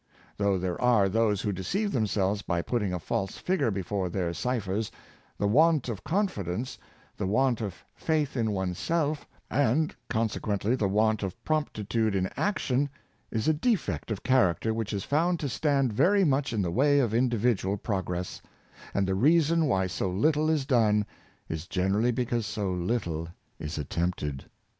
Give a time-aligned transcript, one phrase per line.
[0.37, 4.89] Though there are those who deceive themselves by putting a false figure before their ciphers,
[5.37, 6.79] the want of confidence,
[7.17, 12.31] the want of faith in one's self, and consequently the want of prompti tude in
[12.35, 12.89] action,
[13.29, 16.97] is a defect of character which is found to stand very much in the way
[16.99, 18.41] of individual progress;
[18.95, 21.05] and the reason why so little is done,
[21.47, 23.27] is generally because so little
[23.59, 24.45] is attempted.